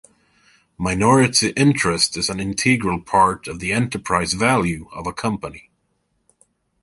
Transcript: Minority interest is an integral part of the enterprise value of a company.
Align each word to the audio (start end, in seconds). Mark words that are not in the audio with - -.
Minority 0.79 1.49
interest 1.49 2.17
is 2.17 2.27
an 2.27 2.39
integral 2.39 2.99
part 3.01 3.47
of 3.47 3.59
the 3.59 3.71
enterprise 3.71 4.33
value 4.33 4.89
of 4.93 5.05
a 5.05 5.13
company. 5.13 5.69